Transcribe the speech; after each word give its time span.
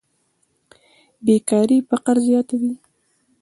بېکاري 1.25 1.77
فقر 1.89 2.15
زیاتوي. 2.27 2.73